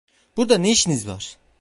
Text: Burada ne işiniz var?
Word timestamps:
Burada 0.37 0.57
ne 0.57 0.71
işiniz 0.71 1.07
var? 1.07 1.37